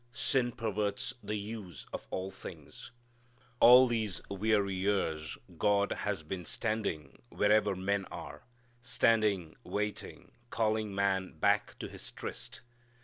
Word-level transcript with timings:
Sin 0.13 0.51
perverts 0.51 1.13
the 1.21 1.35
use 1.37 1.85
of 1.93 2.07
all 2.09 2.31
things. 2.31 2.89
All 3.59 3.85
these 3.85 4.19
weary 4.31 4.73
years 4.73 5.37
God 5.59 5.91
has 5.91 6.23
been 6.23 6.43
standing 6.43 7.21
wherever 7.29 7.75
men 7.75 8.05
are: 8.05 8.43
standing, 8.81 9.55
waiting, 9.63 10.31
calling 10.49 10.95
man 10.95 11.33
back 11.37 11.77
to 11.77 11.87
his 11.87 12.09
tryst. 12.09 12.61